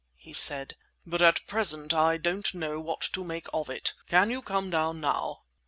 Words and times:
he 0.15 0.33
said; 0.33 0.75
"but 1.05 1.21
at 1.21 1.45
present 1.45 1.93
I 1.93 2.17
don't 2.17 2.55
know 2.55 2.79
what 2.79 3.01
to 3.13 3.23
make 3.23 3.45
of 3.53 3.69
it. 3.69 3.93
Can 4.07 4.31
you 4.31 4.41
come 4.41 4.71
down 4.71 4.99
now?" 4.99 5.43